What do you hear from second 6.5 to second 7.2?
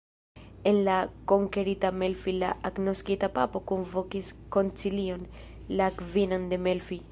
de Melfi.